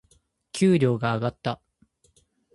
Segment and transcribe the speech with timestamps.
[0.51, 1.61] 給料が上がった。